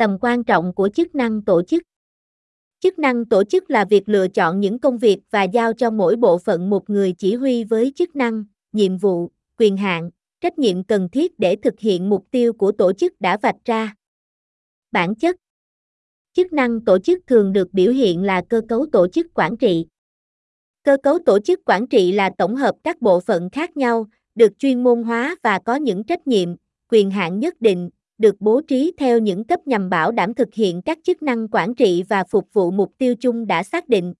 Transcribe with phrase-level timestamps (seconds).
[0.00, 1.82] Tầm quan trọng của chức năng tổ chức
[2.80, 6.16] Chức năng tổ chức là việc lựa chọn những công việc và giao cho mỗi
[6.16, 10.10] bộ phận một người chỉ huy với chức năng, nhiệm vụ, quyền hạn,
[10.40, 13.94] trách nhiệm cần thiết để thực hiện mục tiêu của tổ chức đã vạch ra.
[14.92, 15.36] Bản chất
[16.32, 19.86] Chức năng tổ chức thường được biểu hiện là cơ cấu tổ chức quản trị.
[20.82, 24.58] Cơ cấu tổ chức quản trị là tổng hợp các bộ phận khác nhau, được
[24.58, 26.48] chuyên môn hóa và có những trách nhiệm,
[26.88, 27.90] quyền hạn nhất định,
[28.20, 31.74] được bố trí theo những cấp nhằm bảo đảm thực hiện các chức năng quản
[31.74, 34.14] trị và phục vụ mục tiêu chung đã xác định.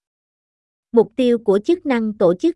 [0.92, 2.54] Mục tiêu của chức năng tổ chức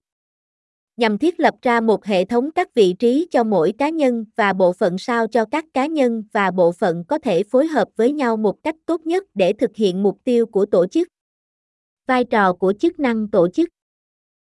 [0.96, 4.52] nhằm thiết lập ra một hệ thống các vị trí cho mỗi cá nhân và
[4.52, 8.12] bộ phận sao cho các cá nhân và bộ phận có thể phối hợp với
[8.12, 11.08] nhau một cách tốt nhất để thực hiện mục tiêu của tổ chức.
[12.06, 13.68] Vai trò của chức năng tổ chức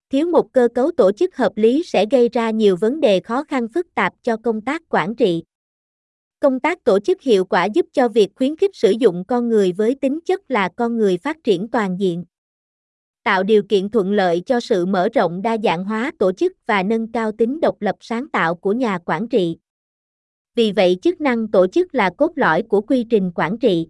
[0.09, 3.43] Thiếu một cơ cấu tổ chức hợp lý sẽ gây ra nhiều vấn đề khó
[3.43, 5.43] khăn phức tạp cho công tác quản trị.
[6.39, 9.71] Công tác tổ chức hiệu quả giúp cho việc khuyến khích sử dụng con người
[9.71, 12.23] với tính chất là con người phát triển toàn diện
[13.27, 16.83] tạo điều kiện thuận lợi cho sự mở rộng đa dạng hóa tổ chức và
[16.83, 19.57] nâng cao tính độc lập sáng tạo của nhà quản trị.
[20.55, 23.87] Vì vậy, chức năng tổ chức là cốt lõi của quy trình quản trị.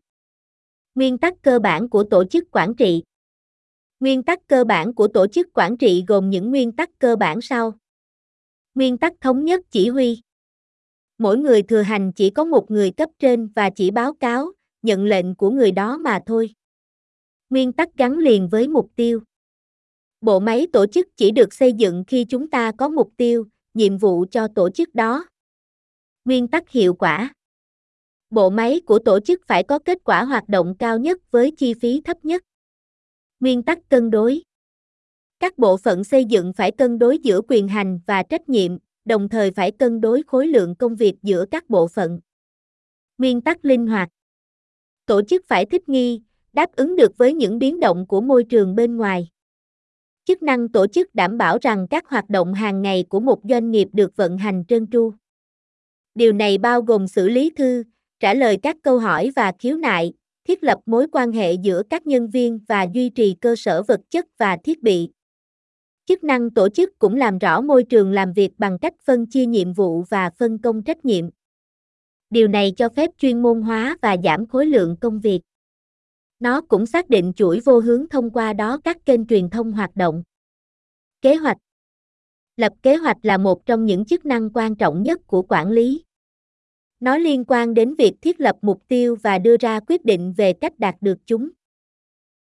[0.96, 3.04] Nguyên tắc cơ bản của tổ chức quản trị
[4.00, 7.42] Nguyên tắc cơ bản của tổ chức quản trị gồm những nguyên tắc cơ bản
[7.42, 7.74] sau.
[8.76, 10.22] Nguyên tắc thống nhất chỉ huy.
[11.18, 14.52] Mỗi người thừa hành chỉ có một người cấp trên và chỉ báo cáo,
[14.82, 16.54] nhận lệnh của người đó mà thôi.
[17.50, 19.22] Nguyên tắc gắn liền với mục tiêu.
[20.22, 23.98] Bộ máy tổ chức chỉ được xây dựng khi chúng ta có mục tiêu, nhiệm
[23.98, 25.26] vụ cho tổ chức đó.
[26.26, 27.34] Nguyên tắc hiệu quả.
[28.30, 31.74] Bộ máy của tổ chức phải có kết quả hoạt động cao nhất với chi
[31.74, 32.44] phí thấp nhất.
[33.40, 34.42] Nguyên tắc cân đối.
[35.40, 38.78] Các bộ phận xây dựng phải cân đối giữa quyền hành và trách nhiệm,
[39.08, 42.20] đồng thời phải cân đối khối lượng công việc giữa các bộ phận.
[43.18, 44.10] Nguyên tắc linh hoạt.
[45.06, 46.22] Tổ chức phải thích nghi,
[46.54, 49.30] đáp ứng được với những biến động của môi trường bên ngoài.
[50.26, 53.72] Chức năng tổ chức đảm bảo rằng các hoạt động hàng ngày của một doanh
[53.72, 55.14] nghiệp được vận hành trơn tru.
[56.16, 57.84] Điều này bao gồm xử lý thư,
[58.20, 60.14] trả lời các câu hỏi và khiếu nại,
[60.48, 64.02] thiết lập mối quan hệ giữa các nhân viên và duy trì cơ sở vật
[64.10, 65.10] chất và thiết bị.
[66.08, 69.46] Chức năng tổ chức cũng làm rõ môi trường làm việc bằng cách phân chia
[69.46, 71.30] nhiệm vụ và phân công trách nhiệm.
[72.30, 75.42] Điều này cho phép chuyên môn hóa và giảm khối lượng công việc.
[76.40, 79.96] Nó cũng xác định chuỗi vô hướng thông qua đó các kênh truyền thông hoạt
[79.96, 80.24] động.
[81.22, 81.58] Kế hoạch
[82.58, 86.04] Lập kế hoạch là một trong những chức năng quan trọng nhất của quản lý.
[87.00, 90.54] Nó liên quan đến việc thiết lập mục tiêu và đưa ra quyết định về
[90.54, 91.50] cách đạt được chúng.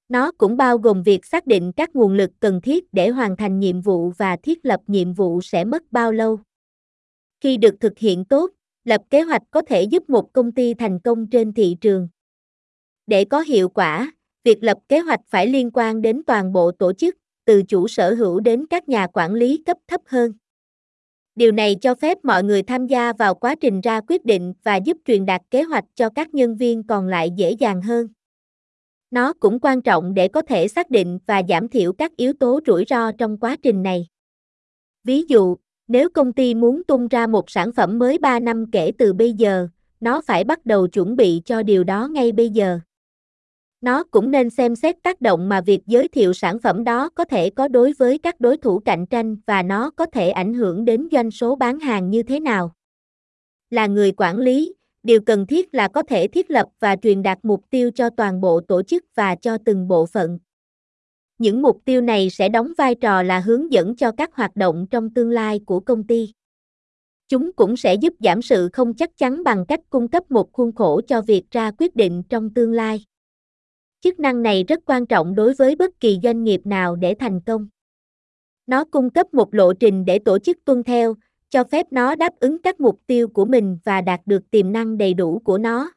[0.08, 3.60] Nó cũng bao gồm việc xác định các nguồn lực cần thiết để hoàn thành
[3.60, 6.38] nhiệm vụ và thiết lập nhiệm vụ sẽ mất bao lâu.
[7.40, 8.50] Khi được thực hiện tốt,
[8.84, 12.08] lập kế hoạch có thể giúp một công ty thành công trên thị trường.
[13.06, 14.12] Để có hiệu quả,
[14.44, 18.14] việc lập kế hoạch phải liên quan đến toàn bộ tổ chức, từ chủ sở
[18.14, 20.32] hữu đến các nhà quản lý cấp thấp hơn.
[21.34, 24.76] Điều này cho phép mọi người tham gia vào quá trình ra quyết định và
[24.76, 28.06] giúp truyền đạt kế hoạch cho các nhân viên còn lại dễ dàng hơn.
[29.10, 32.60] Nó cũng quan trọng để có thể xác định và giảm thiểu các yếu tố
[32.66, 34.06] rủi ro trong quá trình này.
[35.04, 35.56] Ví dụ,
[35.88, 39.32] nếu công ty muốn tung ra một sản phẩm mới 3 năm kể từ bây
[39.32, 39.68] giờ,
[40.00, 42.78] nó phải bắt đầu chuẩn bị cho điều đó ngay bây giờ.
[43.80, 47.24] Nó cũng nên xem xét tác động mà việc giới thiệu sản phẩm đó có
[47.24, 50.84] thể có đối với các đối thủ cạnh tranh và nó có thể ảnh hưởng
[50.84, 52.72] đến doanh số bán hàng như thế nào.
[53.70, 54.74] Là người quản lý,
[55.06, 58.40] điều cần thiết là có thể thiết lập và truyền đạt mục tiêu cho toàn
[58.40, 60.38] bộ tổ chức và cho từng bộ phận.
[61.38, 64.86] Những mục tiêu này sẽ đóng vai trò là hướng dẫn cho các hoạt động
[64.90, 66.32] trong tương lai của công ty.
[67.28, 70.72] Chúng cũng sẽ giúp giảm sự không chắc chắn bằng cách cung cấp một khuôn
[70.72, 73.04] khổ cho việc ra quyết định trong tương lai.
[74.00, 77.40] Chức năng này rất quan trọng đối với bất kỳ doanh nghiệp nào để thành
[77.40, 77.68] công.
[78.66, 81.14] Nó cung cấp một lộ trình để tổ chức tuân theo,
[81.50, 84.98] cho phép nó đáp ứng các mục tiêu của mình và đạt được tiềm năng
[84.98, 85.90] đầy đủ của nó.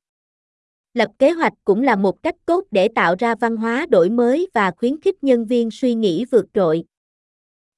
[0.94, 4.48] Lập kế hoạch cũng là một cách tốt để tạo ra văn hóa đổi mới
[4.54, 6.84] và khuyến khích nhân viên suy nghĩ vượt trội.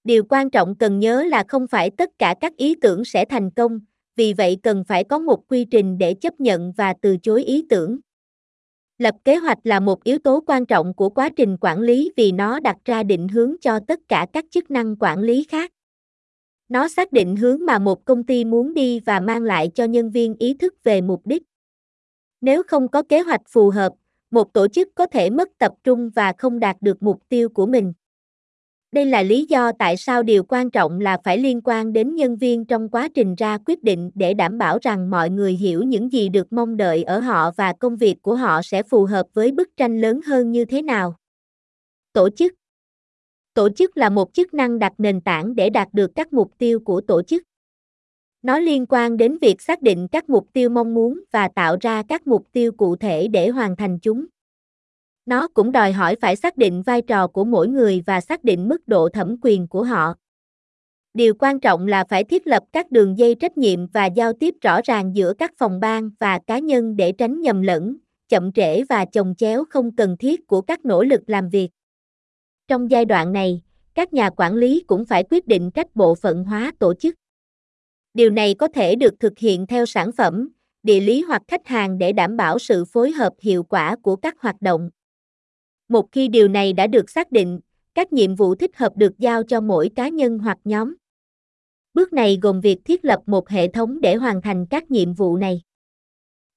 [0.04, 3.52] Điều quan trọng cần nhớ là không phải tất cả các ý tưởng sẽ thành
[3.52, 3.80] công,
[4.16, 7.66] vì vậy cần phải có một quy trình để chấp nhận và từ chối ý
[7.70, 8.00] tưởng.
[8.98, 12.32] Lập kế hoạch là một yếu tố quan trọng của quá trình quản lý vì
[12.32, 15.72] nó đặt ra định hướng cho tất cả các chức năng quản lý khác.
[16.72, 20.12] Nó xác định hướng mà một công ty muốn đi và mang lại cho nhân
[20.12, 21.44] viên ý thức về mục đích.
[22.42, 23.94] Nếu không có kế hoạch phù hợp,
[24.32, 27.66] một tổ chức có thể mất tập trung và không đạt được mục tiêu của
[27.66, 27.94] mình.
[28.92, 32.38] Đây là lý do tại sao điều quan trọng là phải liên quan đến nhân
[32.38, 36.12] viên trong quá trình ra quyết định để đảm bảo rằng mọi người hiểu những
[36.12, 39.52] gì được mong đợi ở họ và công việc của họ sẽ phù hợp với
[39.52, 41.16] bức tranh lớn hơn như thế nào.
[42.14, 42.54] Tổ chức
[43.54, 46.80] Tổ chức là một chức năng đặt nền tảng để đạt được các mục tiêu
[46.80, 47.44] của tổ chức.
[48.42, 52.04] Nó liên quan đến việc xác định các mục tiêu mong muốn và tạo ra
[52.04, 54.26] các mục tiêu cụ thể để hoàn thành chúng.
[55.26, 58.70] Nó cũng đòi hỏi phải xác định vai trò của mỗi người và xác định
[58.70, 60.14] mức độ thẩm quyền của họ.
[61.14, 64.56] Điều quan trọng là phải thiết lập các đường dây trách nhiệm và giao tiếp
[64.62, 67.98] rõ ràng giữa các phòng ban và cá nhân để tránh nhầm lẫn,
[68.30, 71.70] chậm trễ và chồng chéo không cần thiết của các nỗ lực làm việc.
[72.68, 73.62] Trong giai đoạn này,
[73.94, 77.16] các nhà quản lý cũng phải quyết định cách bộ phận hóa tổ chức.
[78.14, 80.50] Điều này có thể được thực hiện theo sản phẩm,
[80.84, 84.36] địa lý hoặc khách hàng để đảm bảo sự phối hợp hiệu quả của các
[84.40, 84.90] hoạt động.
[85.88, 87.60] Một khi điều này đã được xác định,
[87.94, 90.96] các nhiệm vụ thích hợp được giao cho mỗi cá nhân hoặc nhóm.
[91.94, 95.38] Bước này gồm việc thiết lập một hệ thống để hoàn thành các nhiệm vụ
[95.38, 95.62] này.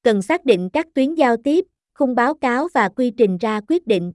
[0.02, 1.64] Cần xác định các tuyến giao tiếp,
[1.94, 4.12] khung báo cáo và quy trình ra quyết định.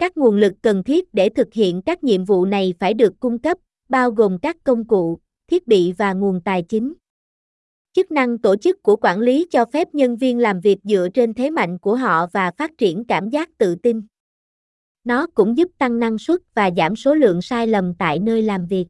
[0.00, 3.38] Các nguồn lực cần thiết để thực hiện các nhiệm vụ này phải được cung
[3.38, 3.58] cấp,
[3.88, 5.18] bao gồm các công cụ,
[5.50, 6.94] thiết bị và nguồn tài chính.
[7.92, 11.34] Chức năng tổ chức của quản lý cho phép nhân viên làm việc dựa trên
[11.34, 14.02] thế mạnh của họ và phát triển cảm giác tự tin.
[15.04, 18.66] Nó cũng giúp tăng năng suất và giảm số lượng sai lầm tại nơi làm
[18.66, 18.86] việc.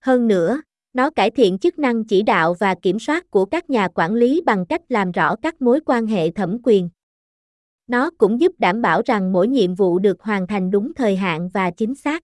[0.00, 0.62] Hơn nữa,
[0.92, 4.42] nó cải thiện chức năng chỉ đạo và kiểm soát của các nhà quản lý
[4.46, 6.88] bằng cách làm rõ các mối quan hệ thẩm quyền.
[7.86, 11.48] Nó cũng giúp đảm bảo rằng mỗi nhiệm vụ được hoàn thành đúng thời hạn
[11.54, 12.22] và chính xác.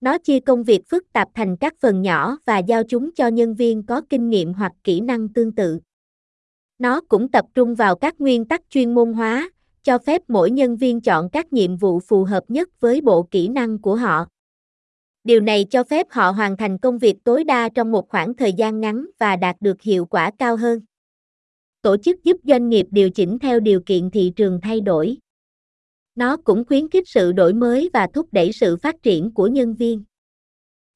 [0.00, 3.54] Nó chia công việc phức tạp thành các phần nhỏ và giao chúng cho nhân
[3.54, 5.78] viên có kinh nghiệm hoặc kỹ năng tương tự.
[6.78, 9.50] Nó cũng tập trung vào các nguyên tắc chuyên môn hóa,
[9.82, 13.48] cho phép mỗi nhân viên chọn các nhiệm vụ phù hợp nhất với bộ kỹ
[13.48, 14.26] năng của họ.
[15.24, 18.52] Điều này cho phép họ hoàn thành công việc tối đa trong một khoảng thời
[18.52, 20.80] gian ngắn và đạt được hiệu quả cao hơn.
[21.82, 25.16] Tổ chức giúp doanh nghiệp điều chỉnh theo điều kiện thị trường thay đổi.
[26.14, 29.74] Nó cũng khuyến khích sự đổi mới và thúc đẩy sự phát triển của nhân
[29.74, 30.04] viên.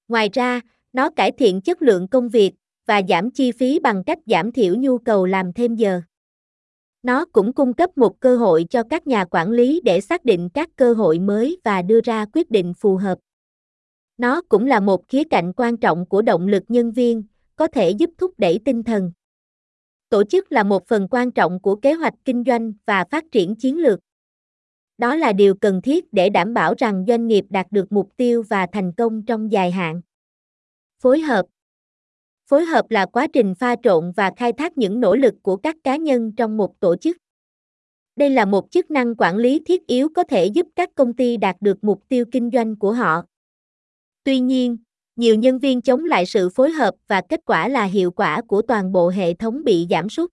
[0.09, 0.61] Ngoài ra,
[0.93, 2.53] nó cải thiện chất lượng công việc
[2.87, 6.01] và giảm chi phí bằng cách giảm thiểu nhu cầu làm thêm giờ.
[7.03, 10.49] Nó cũng cung cấp một cơ hội cho các nhà quản lý để xác định
[10.55, 13.19] các cơ hội mới và đưa ra quyết định phù hợp.
[14.19, 17.23] Nó cũng là một khía cạnh quan trọng của động lực nhân viên,
[17.57, 19.13] có thể giúp thúc đẩy tinh thần.
[20.13, 23.55] Tổ chức là một phần quan trọng của kế hoạch kinh doanh và phát triển
[23.55, 24.01] chiến lược.
[24.99, 28.43] Đó là điều cần thiết để đảm bảo rằng doanh nghiệp đạt được mục tiêu
[28.51, 30.01] và thành công trong dài hạn.
[31.03, 31.47] Phối hợp
[32.47, 35.77] Phối hợp là quá trình pha trộn và khai thác những nỗ lực của các
[35.85, 37.17] cá nhân trong một tổ chức.
[38.17, 41.37] Đây là một chức năng quản lý thiết yếu có thể giúp các công ty
[41.37, 43.23] đạt được mục tiêu kinh doanh của họ.
[44.25, 44.77] Tuy nhiên,
[45.17, 48.63] nhiều nhân viên chống lại sự phối hợp và kết quả là hiệu quả của
[48.63, 50.31] toàn bộ hệ thống bị giảm sút.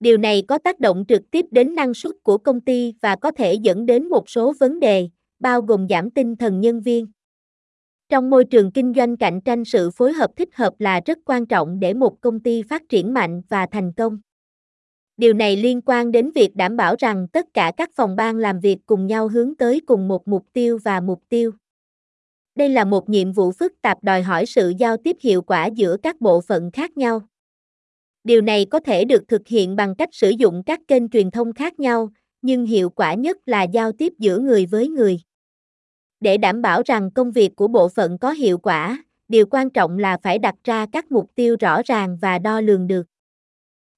[0.00, 3.30] Điều này có tác động trực tiếp đến năng suất của công ty và có
[3.30, 5.08] thể dẫn đến một số vấn đề,
[5.38, 7.06] bao gồm giảm tinh thần nhân viên.
[8.08, 11.46] Trong môi trường kinh doanh cạnh tranh sự phối hợp thích hợp là rất quan
[11.46, 14.18] trọng để một công ty phát triển mạnh và thành công.
[15.16, 18.60] Điều này liên quan đến việc đảm bảo rằng tất cả các phòng ban làm
[18.60, 21.52] việc cùng nhau hướng tới cùng một mục tiêu và mục tiêu.
[22.54, 25.96] Đây là một nhiệm vụ phức tạp đòi hỏi sự giao tiếp hiệu quả giữa
[26.02, 27.22] các bộ phận khác nhau.
[28.24, 31.52] Điều này có thể được thực hiện bằng cách sử dụng các kênh truyền thông
[31.52, 32.08] khác nhau,
[32.42, 35.20] nhưng hiệu quả nhất là giao tiếp giữa người với người.
[36.20, 39.98] Để đảm bảo rằng công việc của bộ phận có hiệu quả, điều quan trọng
[39.98, 43.06] là phải đặt ra các mục tiêu rõ ràng và đo lường được.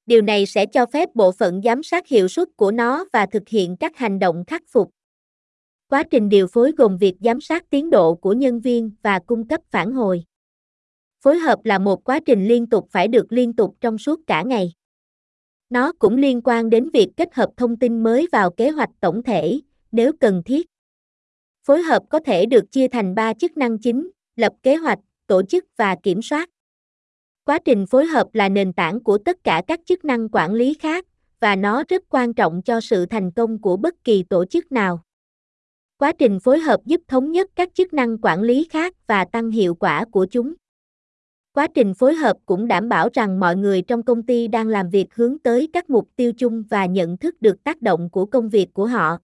[0.07, 3.49] Điều này sẽ cho phép bộ phận giám sát hiệu suất của nó và thực
[3.49, 4.91] hiện các hành động khắc phục.
[5.88, 9.49] Quá trình điều phối gồm việc giám sát tiến độ của nhân viên và cung
[9.49, 10.25] cấp phản hồi.
[11.21, 14.43] Phối hợp là một quá trình liên tục phải được liên tục trong suốt cả
[14.43, 14.73] ngày.
[15.71, 19.23] Nó cũng liên quan đến việc kết hợp thông tin mới vào kế hoạch tổng
[19.23, 19.61] thể,
[19.93, 20.66] nếu cần thiết.
[21.64, 25.43] Phối hợp có thể được chia thành 3 chức năng chính, lập kế hoạch, tổ
[25.43, 26.50] chức và kiểm soát.
[27.45, 30.75] Quá trình phối hợp là nền tảng của tất cả các chức năng quản lý
[30.75, 31.07] khác
[31.40, 35.06] và nó rất quan trọng cho sự thành công của bất kỳ tổ chức nào.
[35.99, 39.50] Quá trình phối hợp giúp thống nhất các chức năng quản lý khác và tăng
[39.50, 40.55] hiệu quả của chúng.
[41.53, 44.91] Quá trình phối hợp cũng đảm bảo rằng mọi người trong công ty đang làm
[44.91, 48.49] việc hướng tới các mục tiêu chung và nhận thức được tác động của công
[48.49, 49.19] việc của họ.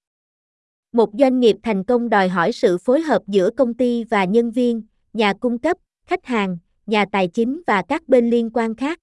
[0.93, 4.50] Một doanh nghiệp thành công đòi hỏi sự phối hợp giữa công ty và nhân
[4.50, 5.76] viên, nhà cung cấp,
[6.07, 8.99] khách hàng, nhà tài chính và các bên liên quan khác.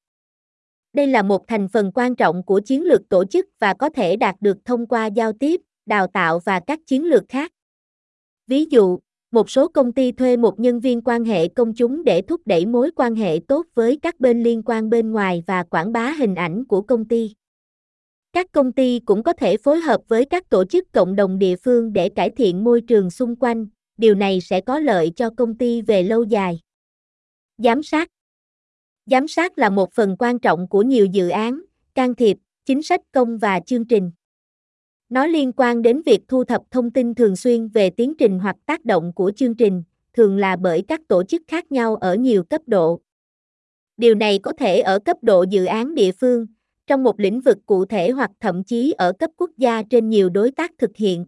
[0.94, 4.16] Đây là một thành phần quan trọng của chiến lược tổ chức và có thể
[4.16, 7.52] đạt được thông qua giao tiếp, đào tạo và các chiến lược khác.
[8.50, 9.00] Ví dụ,
[9.32, 12.66] Một số công ty thuê một nhân viên quan hệ công chúng để thúc đẩy
[12.66, 16.36] mối quan hệ tốt với các bên liên quan bên ngoài và quảng bá hình
[16.36, 17.34] ảnh của công ty.
[18.34, 21.56] Các công ty cũng có thể phối hợp với các tổ chức cộng đồng địa
[21.56, 25.58] phương để cải thiện môi trường xung quanh, điều này sẽ có lợi cho công
[25.58, 26.60] ty về lâu dài.
[27.58, 28.10] Giám sát
[29.06, 31.62] Giám sát là một phần quan trọng của nhiều dự án,
[31.96, 34.12] can thiệp, chính sách công và chương trình.
[35.10, 38.56] Nó liên quan đến việc thu thập thông tin thường xuyên về tiến trình hoặc
[38.66, 42.44] tác động của chương trình, thường là bởi các tổ chức khác nhau ở nhiều
[42.44, 43.02] cấp độ.
[43.98, 46.46] Điều này có thể ở cấp độ dự án địa phương,
[46.88, 50.30] trong một lĩnh vực cụ thể hoặc thậm chí ở cấp quốc gia trên nhiều
[50.30, 51.26] đối tác thực hiện.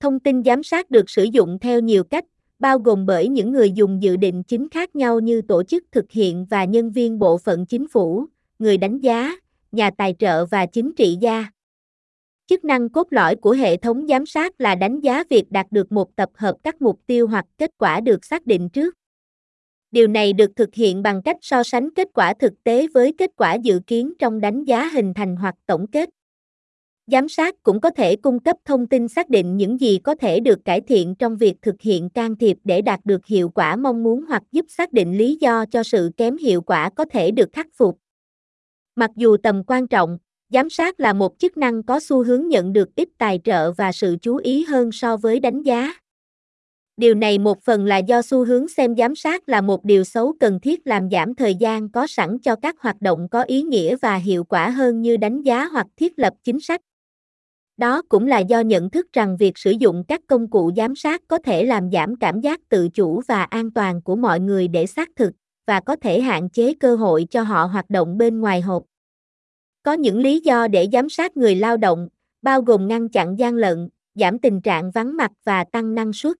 [0.00, 2.24] Thông tin giám sát được sử dụng theo nhiều cách,
[2.58, 6.10] bao gồm bởi những người dùng dự định chính khác nhau như tổ chức thực
[6.10, 8.26] hiện và nhân viên bộ phận chính phủ,
[8.58, 9.36] người đánh giá,
[9.72, 11.53] nhà tài trợ và chính trị gia.
[12.46, 15.92] Chức năng cốt lõi của hệ thống giám sát là đánh giá việc đạt được
[15.92, 18.94] một tập hợp các mục tiêu hoặc kết quả được xác định trước.
[19.90, 23.30] Điều này được thực hiện bằng cách so sánh kết quả thực tế với kết
[23.36, 26.08] quả dự kiến trong đánh giá hình thành hoặc tổng kết.
[27.06, 30.40] Giám sát cũng có thể cung cấp thông tin xác định những gì có thể
[30.40, 34.02] được cải thiện trong việc thực hiện can thiệp để đạt được hiệu quả mong
[34.02, 37.48] muốn hoặc giúp xác định lý do cho sự kém hiệu quả có thể được
[37.52, 37.98] khắc phục.
[38.96, 40.18] Mặc dù tầm quan trọng,
[40.54, 43.92] giám sát là một chức năng có xu hướng nhận được ít tài trợ và
[43.92, 45.94] sự chú ý hơn so với đánh giá.
[46.96, 50.34] Điều này một phần là do xu hướng xem giám sát là một điều xấu
[50.40, 53.96] cần thiết làm giảm thời gian có sẵn cho các hoạt động có ý nghĩa
[53.96, 56.80] và hiệu quả hơn như đánh giá hoặc thiết lập chính sách.
[57.76, 61.22] Đó cũng là do nhận thức rằng việc sử dụng các công cụ giám sát
[61.28, 64.86] có thể làm giảm cảm giác tự chủ và an toàn của mọi người để
[64.86, 65.32] xác thực
[65.66, 68.82] và có thể hạn chế cơ hội cho họ hoạt động bên ngoài hộp.
[69.84, 72.08] Có những lý do để giám sát người lao động,
[72.42, 76.36] bao gồm ngăn chặn gian lận, giảm tình trạng vắng mặt và tăng năng suất.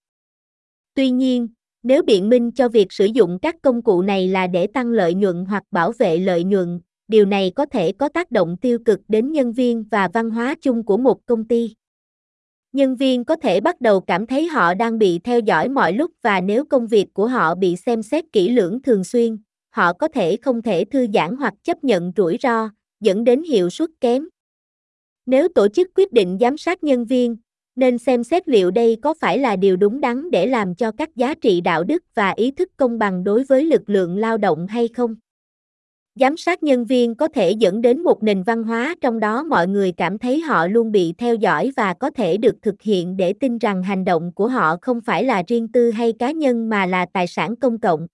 [0.94, 1.48] Tuy nhiên,
[1.82, 5.14] nếu biện minh cho việc sử dụng các công cụ này là để tăng lợi
[5.14, 9.00] nhuận hoặc bảo vệ lợi nhuận, điều này có thể có tác động tiêu cực
[9.08, 11.74] đến nhân viên và văn hóa chung của một công ty.
[12.72, 16.10] Nhân viên có thể bắt đầu cảm thấy họ đang bị theo dõi mọi lúc
[16.22, 19.38] và nếu công việc của họ bị xem xét kỹ lưỡng thường xuyên,
[19.70, 22.70] họ có thể không thể thư giãn hoặc chấp nhận rủi ro,
[23.04, 24.28] dẫn đến hiệu suất kém.
[25.26, 27.36] Nếu tổ chức quyết định giám sát nhân viên,
[27.76, 31.16] nên xem xét liệu đây có phải là điều đúng đắn để làm cho các
[31.16, 34.66] giá trị đạo đức và ý thức công bằng đối với lực lượng lao động
[34.66, 35.14] hay không.
[36.20, 39.68] Giám sát nhân viên có thể dẫn đến một nền văn hóa trong đó mọi
[39.68, 43.32] người cảm thấy họ luôn bị theo dõi và có thể được thực hiện để
[43.32, 46.86] tin rằng hành động của họ không phải là riêng tư hay cá nhân mà
[46.86, 48.06] là tài sản công cộng.